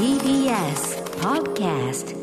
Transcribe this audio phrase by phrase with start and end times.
[0.00, 2.16] TBS Podcast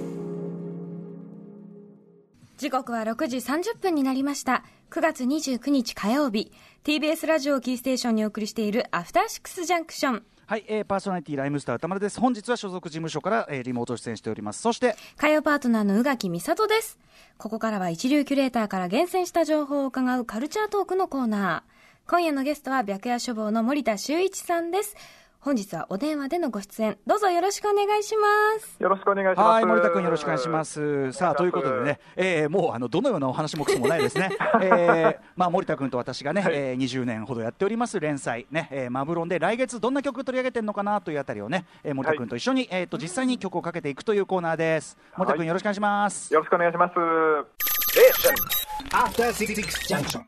[2.58, 4.64] 時刻は6時30分になりました。
[4.90, 6.52] 9月29日火曜日、
[6.84, 10.24] TBS ラジオキーステーションにお送りしているアフターシックスジャンクション。
[10.48, 12.20] はい、えー、パーソナリティライムスター歌丸です。
[12.20, 14.62] 本日は所属事務所から、えー、リモート出演しております。
[14.64, 16.98] そして、火曜パートナーの宇垣美里です。
[17.38, 22.10] ここからは一流キュレーターから厳選した情報を伺うカルチャートークのコーナー。
[22.10, 24.96] 今夜のゲストは白夜処方の森田修一さんです。
[25.40, 28.28] 本日はお電話でのご出演、どうぞよろしくお願いしま
[28.60, 28.76] す。
[28.80, 29.48] よろしくお願いします。
[29.48, 31.12] はい、森田君よろしくお願いします。
[31.14, 34.32] さあ、ということでね、えー、もう、あの、どのようなお話もくそもないですね。
[34.62, 44.98] えー、まあ、森田君と私がね、えー、20年ほどやっております連載、ね、えー、マブロンで来月どんな曲取り上げてるのかなというあたりをね、えー、森田君と一緒に、えっ、と、実際に曲をかけていくというコーナーです。
[45.16, 46.34] 森田君よろしくお願いします。
[46.34, 46.94] よろしくお願いします。
[48.92, 49.56] After Six
[49.88, 50.24] Junction.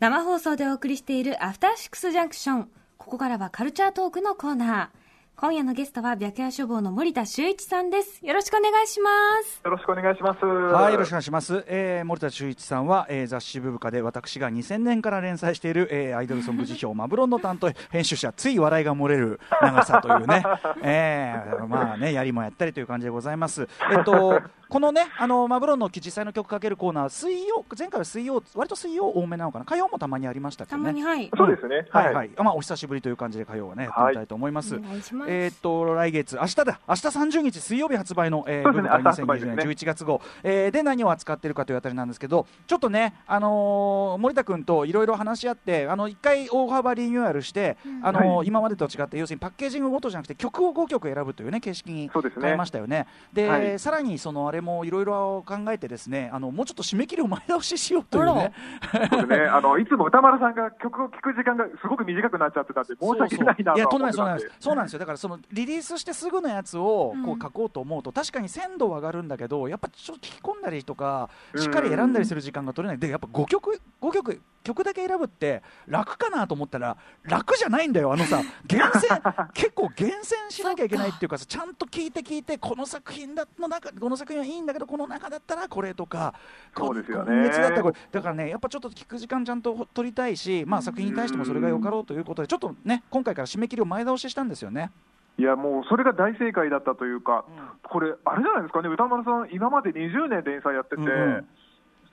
[0.00, 2.70] 生放送でお送りしているアフターシックスジャンクション。
[3.04, 5.04] ここからはカルチャートークのコーナー。
[5.36, 8.24] 今夜のゲストは白夜処方の森田修一さんです。
[8.24, 9.10] よろしくお願いしま
[9.44, 9.60] す。
[9.62, 10.42] よろしくお願いします。
[10.42, 11.64] はい、よろしくお願いします。
[11.66, 20.42] えー、森田修一さんは、えー、雑誌ブブカで私が2000年から連載している、えー、アイドルソング辞表マブロンの担当編集者、つい笑いが漏れる長さというね、
[20.80, 23.68] えー、まあね、やりもやったりという感じでございます。
[23.92, 24.40] えっと、
[24.74, 30.82] このね、あのマブロンの実際の曲かけるコーナー、水曜、前回は水曜、割と水曜多めなのかな、火曜もたまにありましたけどね。
[30.82, 31.30] たまに、はい。
[31.36, 31.86] そうですね。
[31.90, 34.74] はい、はい、まあ、お久しぶりという感じで火曜はね、やってみたいと思います。
[34.74, 35.30] お願いします。
[35.30, 38.88] えーっと来月、明日だ、明日30日水曜日発売の、えー、そうですね。
[38.90, 48.48] 文化明日発売です2020ね年11月号、えーで何を扱っているかというあたりなんですけど、ちょっとね、あのー森田君といろいろ話し合って、あの一回大幅リニューアルして、あのーはい。
[48.48, 53.06] 今までと違って、要するにパッケージングごとじゃなくて、曲を5曲選ぶというね、形式に変えましたよね。
[53.32, 53.78] で、はい。
[53.78, 58.52] さらにそのあれもいろいろ考えてですね、あのもうちょっと締め切りを前倒ししようというね。
[58.90, 59.46] そうですね。
[59.46, 64.56] あの、いつも歌丸さんが曲を聴く時間がすごく短くなっちゃってたんで、申し訳ないなといや、はとんでもない、思ってたんでそうなんです。
[64.60, 64.98] そうなんですよ。
[64.98, 72.98] だから、そのリリースしてすぐのやつをこうんう書こうと思うと、確かに鮮度は上がるんだけど、やっぱちょっと聞き込んだりとか、しっかり選んだりする時間が取れない。
[72.98, 78.12] で、やっぱ5曲、5曲、曲だけ選ぶって楽かなと思ったら、楽じゃないんだよ。
[78.12, 79.22] あのさ、厳選、
[79.54, 86.34] 結構厳選しなきゃいけないっていうかさ、ちゃんと聞いて聞いて、この作品だの中、この作品はいいんだけど、この中だったらこれとか、
[86.74, 94.90] こそうですよねだったらこれ、だからね、やっぱちょっと聞く時間ちゃんと取りたいし、まあ作品に対してもそれがよかろうということで、ちょっとね、今回から締め切りを前倒ししたんですよね。
[95.36, 97.44] いや、もうそれが大正解だったというか、
[97.82, 101.48] これ、あれじゃないですかね、歌丸さん、今まで20年連載やってて、うんうん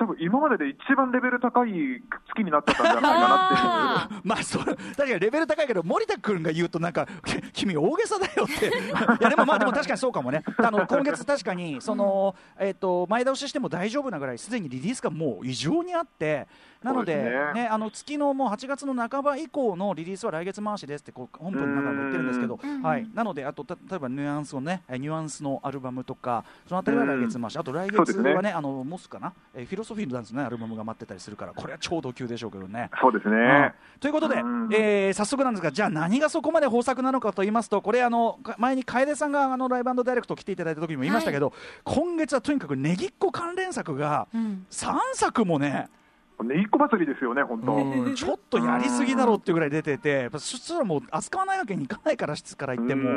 [0.01, 1.69] 多分今までで一番レベル高い
[2.33, 4.21] 月になったんじゃないかなっていう。
[4.25, 8.65] まあそれ確かにレベル高いけど森田君が言うとなんかき君大げさだよって。
[9.21, 10.43] いやでもまあでも確かにそうかもね。
[10.57, 16.47] あの今月確かにその、えっと前倒ししても大丈夫なぐらいすでにリリースがもう異常にあって。
[16.83, 17.53] なのでね。
[17.53, 32.89] ねあの月のもう8月の半ば以降のリリースは来月回しですってこう本文の中でも言ってるんですけど、うんはい、なのであとた例えばニュアンスのねえニュアンスのアルバムとかそのあたりは来月回しあと来月はねあのモスかな、えフィロソフィーのダンスの、ね、アルバムが待ってたりするからこれは超同級でしょうけどね。
[33.01, 33.35] そうですね。
[33.35, 33.71] うん
[34.01, 41.53] ということで、うんえー早速なんですが、じゃあ何がそこまで豊作なのかと言いますと、これあの、か前に楓さんがあのライブダイレクト来ていただいた時にも言いましたけど、
[41.83, 44.65] 今月はとにかくねぎっこ関連作がうん。
[44.71, 45.89] 3作もね、
[46.43, 47.73] ね一個祭りですよね、本当。
[47.73, 53.09] うんちょっとやりすぎだろうっていうぐらい出てて、やっぱそしたらもう扱わないわけにいかないから、質から言っても。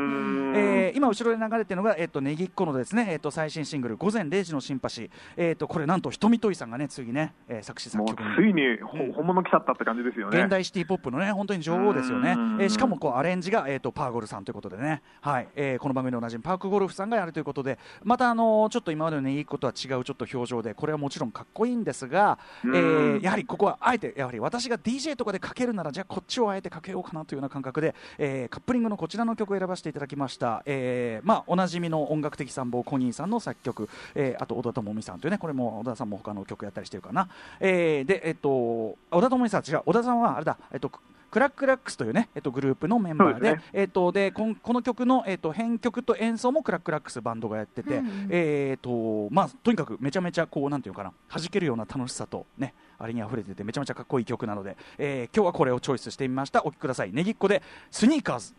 [0.57, 10.41] えー今後ろで流れてるのが、えっとねぎっこのですね、えっと最新シングル「午前0時のシンパシー」えっとこれなんと瞳といさんがね次ね、えー作詞作もう曲についにほうん本物来ちゃったって感じですよね。
[10.41, 12.35] 現代シティポップのね本当に女王ですよね。
[12.37, 12.63] う、ん。
[12.63, 15.49] えーしかもこうアレンジが、えー、とパーゴルさんということでね、はい。
[15.57, 23.23] えーこの番組でおなじみパークゴルフさんがやるということでまた、あのーちょっと今までのねいいことは違うちょっと表情でこれはもちろんかっこいいんですが、えーうん。
[23.23, 37.29] やはりここはあえてやはり私が DJ とかでかけるならじゃあこっちをあえてかけようかなというような感覚で、えーカップリングのこちらの曲を選ばせていただきました、えーまあ、おなじみの音楽的参謀コニーさんの作曲、えーあと小田朋美さんというねこれも小田さんも他の曲やったりしてるかな、
[37.61, 40.91] えーでえっと小田朋美さん違う小田さんはあれだえっと
[41.35, 43.63] CRCK/LCKS というね、えっと、グループのメンバーで、ね。
[43.73, 56.63] えっと、でこの曲の、えっと、編曲と演奏も CRCK/LCKS バンドがやってて、うんえっとまあ、とにかくめちゃめちゃこうなんていうのかな弾けるような楽しさとねあれに溢れててめちゃめちゃかっこいい曲なので、えー今日はこれをチョイスしてみました。
[56.65, 57.13] お聴きください。
[57.13, 58.55] ねぎっこでスニーカーズ。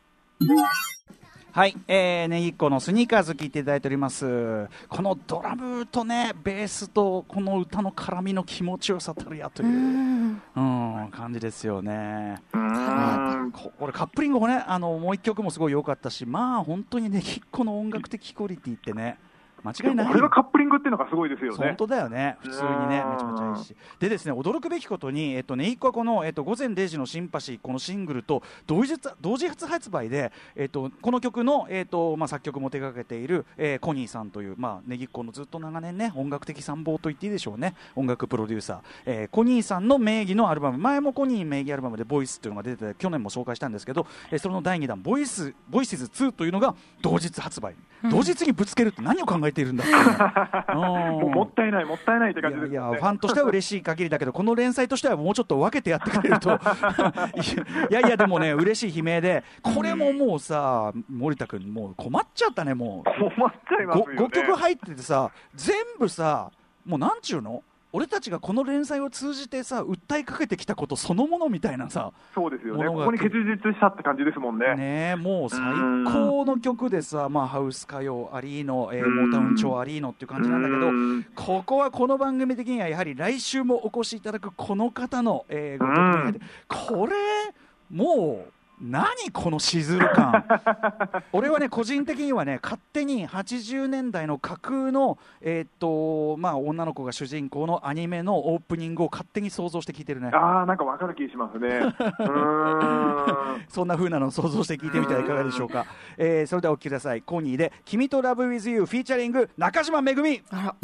[1.51, 4.67] はい、えー、ねぎっこのスニーカーズ聴いていただいております。
[4.89, 10.41] このドラムとねベースとこの歌の絡みの気持ちよさたるやというう、ん。
[10.55, 10.61] う
[11.05, 12.41] ん、感じですよね。
[13.53, 19.17] ここれカップリングもねあのもう一曲もすごい良かったしまあ本当にねぎっこの音楽的クオリティってね
[19.65, 20.07] 間違いない。
[20.07, 21.67] これがカップリングっていうのがすごいですよね。
[21.67, 23.75] 本当だよね、普通にね、めちゃめちゃいいし。
[24.00, 47.75] でですね、驚くべきことに、えっとね、一個はこの、えっと、午前0時のシンパシー、このシングルと同時同時発売で、えっと、この曲の、えっとまあ、作曲も手掛けている、えー、コニーさんという、まあ、 Negicco のずっと長年ね、音楽的参謀と言っていいでしょうね、音楽プロデューサー、えー、コニーさんの名義のアルバム、前もコニー名義アルバムで Voice というのが出てて、去年も紹介したんですけど、えー、その第2弾、 Voice、Voices 2というのが同日発売、
[48.09, 49.94] 同日にぶつけるって何を考えているんだって
[50.75, 56.50] ももったいない、もったいないって感じです、ね、いやファンとしては嬉しい限りだけど、この連載としてはもうちょっと分けてやってくれると、
[57.90, 63.10] いやいや、でもね、嬉しい悲鳴で、これももうさ、森田君、もう困っちゃったね、もう。
[63.36, 66.52] 困っちゃいますよ、ね、5, 5曲入っててさ、全部さ、
[66.86, 67.63] もうなんちゅうの？
[67.95, 72.86] 俺たちがこの連載を通じてさ訴えかけてきたことそのものみたいなさそうですよね。
[72.88, 74.75] ここに結実したって感じですもんね。
[74.75, 75.62] ねもう最
[76.03, 87.13] 高の曲でさ、まあ、ハウス歌謡ありの、えー、モータウン調ありのっていう感じなんだけどここはこの番組的にはやはり来週もお越しいただくこの方の、えー、ご曲でこれ
[87.89, 88.51] もう
[88.81, 90.45] 何このしずる感。
[91.31, 100.30] 俺はね個人的にはね勝手に80年代の架空の、えー、っとまあ、女の子が主人公のアニメのオープニングを勝手に想像して聞いてるね。
[100.33, 101.81] ああなんかわかる気しますね。
[103.69, 105.86] そんな風なのを想像して聞いてみてはいかがでしょうか、
[106.18, 107.21] えー、それではお聴きください。
[107.21, 110.42] コニーで「君とラブ with you」フィーチャリング中島めぐみ。
[110.51, 110.75] あら。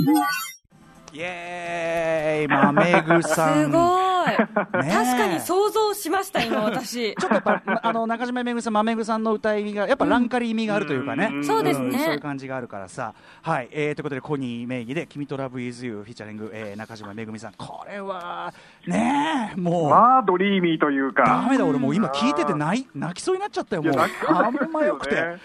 [1.14, 4.11] イエーイ、まめぐさん。
[4.30, 4.32] い。
[4.32, 7.16] ね、確かに想像しました、今私。
[7.20, 11.32] ちょっとやっぱ、あの、中島めぐさん、まめぐさんの歌意味が、やっぱランカリ意味があるというかね。
[11.40, 13.14] うそうですね、そういう感じがあるからさ。
[13.42, 17.54] はい、えー、ということで、コニー名義で、君とラブイズユー、フィーチャリング、えー、中島めぐみさん。
[17.54, 18.54] これは、
[18.88, 19.90] ねえ、もう。
[19.90, 21.24] まあ、ドリーミーというか。
[21.24, 23.96] ダメだ、俺もう今聞いてて泣い、泣きそうになっちゃったよ、もう。
[24.28, 25.16] あんまよくて。
[25.16, 25.38] うん。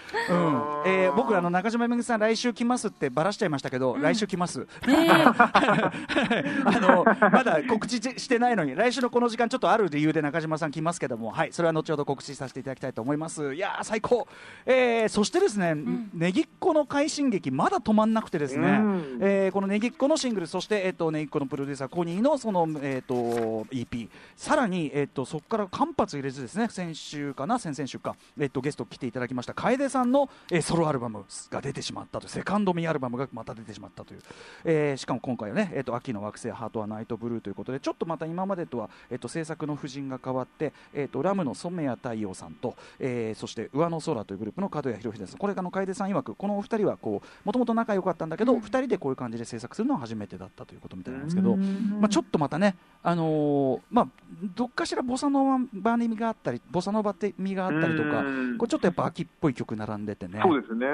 [0.85, 4.67] えー、僕、あの、中島めぐみさん、来週来ますってばらしちゃいましたけど、来週来ます。
[4.87, 5.37] えー
[6.65, 11.31] あのまだ告知してないのに来週のこの時間ちょっとある理由で中島さん来ますけども。
[11.31, 11.53] はい。
[11.53, 13.53] それは後ほど告知させていただきたいと思います。
[13.53, 14.27] いや最高、
[14.65, 26.67] えー、そしてですね、うん、ねぎっこの快進撃まだ止まんなくてですね、うん、えー、このねぎっこのシングルそしてえっ、ー、とねぎっこのプロデューサーコニーのそのえっ、ー、と EP さらにえっ、ー、とそこから間髪入れずですね。
[26.69, 27.59] 先週かな？
[27.59, 28.15] 先々週か。
[28.39, 29.53] えっ、とゲスト来ていただきました。
[29.53, 34.21] 楓さんの、えー、ソロアルバムが出てしまったとセカンドミアルバムがまた出てしまったという、
[34.65, 47.21] えー、しかも今回はねえっ、と秋の惑星ハートはナイトブルーということでちょっとまた今までとは、えっと、制作の布陣が変わって、えっと、ラムの染谷太陽さんと、えー、そして上の空というグループの角谷博秀ですこれがの楓さん曰くこのお二人はも
[47.53, 54.07] ともと仲良かったんだけど、うん、2人でこういう感じで制作するのは初めてだったということみたいなんですけど、まあ、ちょっとまたね、あのー、まあ、
[54.55, 58.23] どっかしらボサノバ味があったりボサノバ味があったりとか
[58.57, 60.41] これちょっとやっぱ秋っぽい曲並んでてね。
[60.43, 60.87] そうですね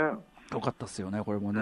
[0.54, 1.62] よかったですよね、これもね。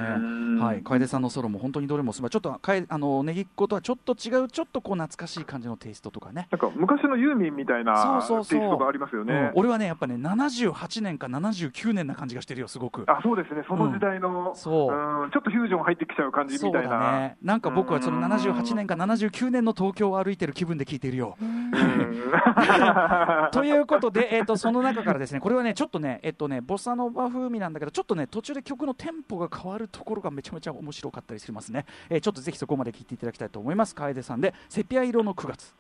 [0.61, 6.47] はい、楓さんのソロも本当にどれもすばちょっとかえあのねぎっことはちょっと違う、ちょっとこう懐かしい感じのテイストとかね。
[6.51, 9.33] なんか昔のユーミンみたいなテイストがありますよね。
[9.33, 13.03] うん、俺はね、やっぱね、78年か79年な感じがしてるよ、すごく。
[13.07, 17.19] あ、そうですね、その時代の、うん、そう、ちょっとフュージョン入ってきちゃう感じみたいな。
[17.19, 21.37] ね、なんか僕はその78年か79年の東京を歩いてる気分で聞いているよ。
[23.51, 35.73] ということで、えっ、ー、とその中からですね、これはね、ちょっとね、えっ、ー、とね、ボサノバ風味なんだけど、ちょっとね、途中で曲曲のテンポが変わるところがめちゃめちゃ面白かったりしますね、えー、ちょっとぜひそこまで聞いていただきたいと思います楓さんでセピア色の9月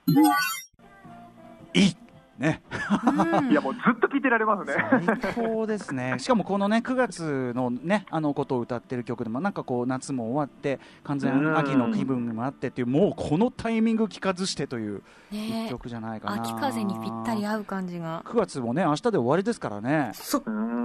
[1.73, 1.97] いい
[2.41, 2.63] ね、
[3.51, 4.73] いやもうずっと聞いてられますね。
[5.21, 6.15] 最高ですね。
[6.17, 16.41] しかもこのね9月のねあのことを歌ってる曲でもなんかこう夏も終わって完全秋の気分もあってっていうもうこのタイミング聞かずしてという一曲じゃないかな。
[16.41, 18.23] 秋風にぴったり合う感じが。
[18.25, 20.09] 9月もね明日で終わりですからね。
[20.15, 20.80] そ本当だ。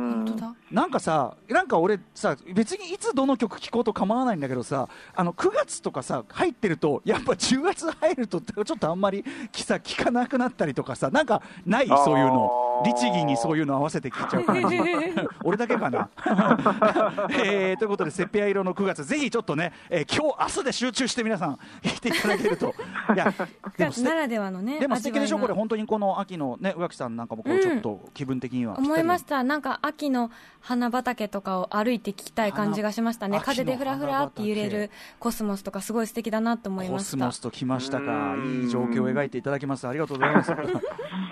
[0.70, 11.88] なんかさなんか俺さ別にいつどの曲聴こうと構わないんだけどさあの9月とかさ入ってるとやっぱ10月入るとちょっとあんまりさ聞かなくなったりとかさなんかない？
[11.88, 14.78] そういうの律儀にそういうの合わせて聞いちゃう感じ
[15.44, 16.08] 俺だけかな、
[17.42, 22.74] えー、ということでセピア色の9月ぜひちょっとね、えー、今日明日で集中して皆さん聞いていただけると。
[23.14, 23.32] いや
[23.76, 25.38] でもならではのねでも素敵でしょ？
[25.38, 29.42] これ本当にこの秋のね宇垣さんなんかもこうちょっと気分的には、うん、思いました。
[29.42, 30.30] なんか秋の
[30.60, 33.40] 花畑とかを歩いていきたい感じがしましたね。
[33.40, 37.10] 風でふらふらって揺れるコスモスとかすごい素敵だなと思いました。
[37.10, 38.34] コスモスときましたか。
[38.44, 39.86] いい状況を描いていただきます。
[39.86, 40.52] ありがとうございます。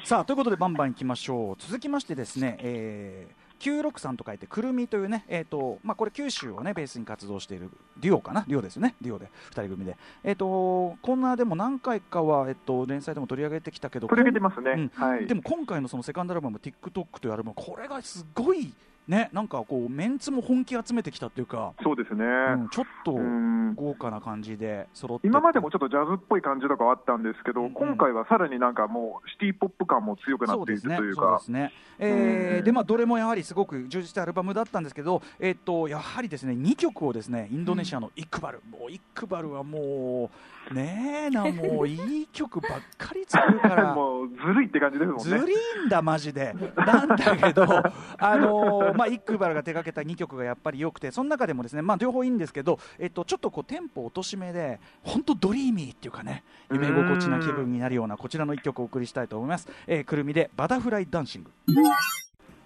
[0.04, 8.44] さあということでバンバンいきましょう続きましてですね、えー、963と書いてくるみというね、えーとまあ、これ九州をねベースに活動しているデュオかな？
[8.46, 8.94] デュオですよね？
[9.00, 18.72] デュオで2人組で、えーと、こんなでも何回かは、えーと、連載でも取り上げてきたけど取り上げてますね、うん、はい、でも今回のそのセカンドアルバム TikTok というアルバムこれがすごい
[19.08, 23.74] ねなんかこうメンツも本気集めてきたっていうか、そうですね、うん、ちょっとうん。
[23.74, 31.40] 豪華な感じで揃って今までもちょっとジャズっぽい感じとかはあったんですけど、うん今回はさらになんかもうシティポップ感も強くなっているというか。
[31.44, 31.54] そう
[32.02, 40.30] で、まあどれもやはりすごく充実したアルバムだったんですけど、えっとやはりですね2曲をですねインドネシアのイックバル、もうイックバルはも
[40.63, 43.94] うねえなもういい曲ばっかり作るから。
[43.94, 45.38] もうずるいって感じですもんね。
[45.38, 46.54] ずりーんだ、マジで。
[46.76, 59.68] なんだけど、あのーまあ、イックバルが手掛けた2曲がやっぱり良くて、その中でもですね、まあ、両方いいんですけど、えっと、ちょっとこうテンポ落としめで、本当ドリーミーっていうかね、夢心地な気分になるような、こちらの1曲をお送りしたいと思います。
[59.86, 61.50] えーくるみでバタフライダンシング。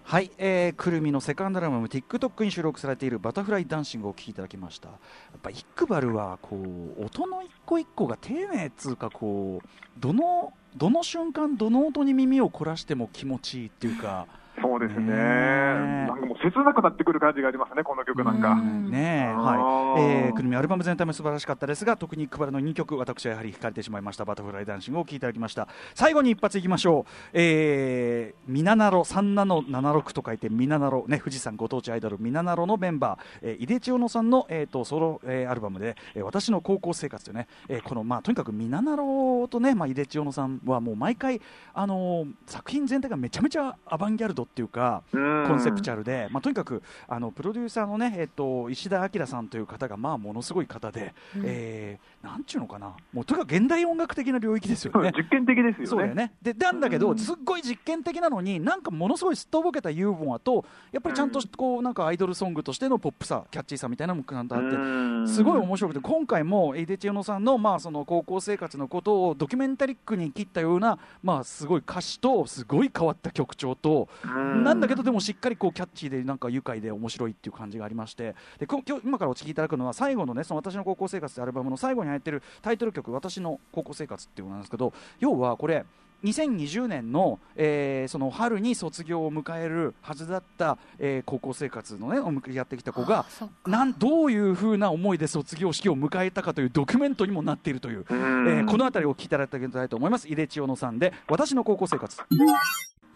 [0.09, 4.89] はい、えー、くるみのセカンドアルバム TikTok に収録されているバタフライダンシングをお聴きいただきました。
[4.89, 4.95] や
[5.37, 9.67] っぱイックバルはこう音の一個一個が丁寧っつうかこう
[9.99, 14.25] どのどの瞬間どの音に耳を凝らしても気持ちいいっていうか
[14.61, 15.13] そうですね。
[15.13, 18.51] なんかもう切なくなってくる感じがありますね、この曲なんか。
[18.53, 25.67] うんねはい、ーえー、くるみアルバム全体も素晴らしかったですが、特に配るの2曲、私はやはり惹かれてしまいました、バタフライダンシングを聴いていただきました。
[25.93, 27.11] 最後に一発いきましょう。
[27.33, 41.41] えー、ミナナロ、3ナノ76と書いて、ミナナロ、ね、富士山ご当地アイドル、ミナナロのメンバー、えー、井出千代野さんの、えー、とソロ、えーアルバムで、えー私の高校生活というね、えーこの、まあ、とにかくミナナロとね、まあ、井出千代野さんはもう毎回、
[41.73, 45.45] あのー作品全体がめちゃめちゃアバンギャルドっていうか、うん。
[45.47, 51.13] コンセプチャルで、まあ、とにかくあのプロデューサーのね、えっと、石田明さんという方が、まあ、ものすごい方で、
[51.43, 55.13] えーなんちゅうのかな、もうとにかく現代音楽的な領域ですよね。
[55.15, 55.87] 実験的ですよね。
[55.87, 56.33] そうだよね。
[56.41, 57.17] でなんだけど、うん。
[57.17, 65.27] すっごい実験的なのになんかものすごいすっとぼけたユーモアとやっぱりちゃんとこうなんかアイドルソングとしてのポップさキャッチーさみたいなのもちゃんとあってうん。
[65.29, 78.35] すごい面白くて今回も井出千代野さんの,、まあその高校生活のことをドキュメンタリックに切ったような、まあ、すごい歌詞とすごい変わった曲調とうんなんだけどでもしっかりこうキャッチーでなんか愉快で面白いっていう感じがありまして。
[78.57, 85.85] でこ今日今からお聴きいただくのは最後のねその私の高校生活ってアルバムの最後に入ってるタイトル曲「私の高校生活」っていうのなんですけど要はこれ
[86.23, 93.25] 2020年の,、えーその春に卒業を迎えるはずだった、えー高校生活のねをやってきた子が
[93.65, 98.45] なんどういうふうな思いで卒業式を迎えたかというドキュメントにもなっているという、えうん。
[98.65, 100.27] ーこの辺りをお聞きいただきたいと思います。
[100.27, 102.17] 井出千代野さんで「私の高校生活」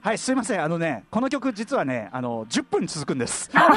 [0.04, 0.62] はいすいません。
[0.62, 3.50] あのねこの曲実はねあの10分続くんです。
[3.56, 3.70] な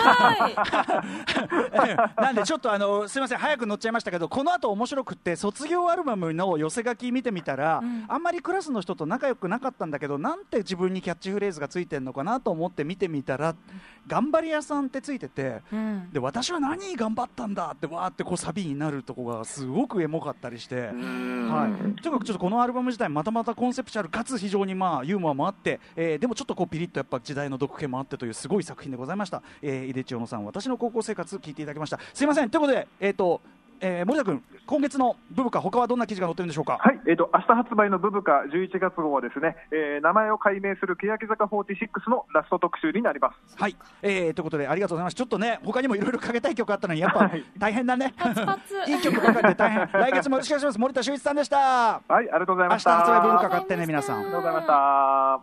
[2.33, 3.39] んでちょっとあのすいません。
[3.39, 8.07] 早く乗っちゃいましたけどこの後面白くって卒業アルバムの寄せ書き見てみたら、うん。
[8.09, 13.55] あんまりクラスの人と仲良くなかったんだけどなんて自分にキャッチフレーズがついてるのかなと思って見てみたら
[14.07, 16.11] 「頑張り屋さん」ってついててうん。
[16.13, 20.91] で私は何頑張ったんだってわーってこうサビになるとこがすごくエモかったりして。
[20.93, 21.49] うん。
[21.51, 32.01] はい、とにかくちょっとこのアルバム自体またまたコンセプチュアルかつ非常にまあユーモアもあって、えーでもちょっとこうピリッとやっぱ時代の毒気もあってというすごい作品でございました、えー、井出千代野さん私の高校生活聞いていただきました。
[32.15, 32.51] すいません。
[32.51, 33.41] ということでえっ、と、
[33.81, 36.79] えー森田君今月のブブカ他はどんな記事が載ってるんでしょうか？
[36.81, 43.57] はい、えっ、と、明日発売のブブカ11月号はですね、えー名前を改名する欅坂46のラスト特集になります。
[43.57, 45.15] はい、えー、ということでありがとうございます。
[45.15, 47.45] ちょっとね他にもいろいろかけたい曲あったのにやっぱはい。
[47.59, 48.13] 大変だね。
[48.17, 48.75] パツパツ。
[48.91, 49.89] いい曲ばかりで大変。
[49.93, 50.81] 来月もよろしくお願いします。
[50.81, 51.57] 森田修一さんでした。
[51.59, 52.97] はい、ありがとうござい明日ました。
[52.97, 54.19] 発売ブブあカ買ってね皆さん。
[54.21, 55.41] りがとうございました。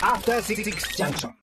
[0.00, 1.32] After Six Junction.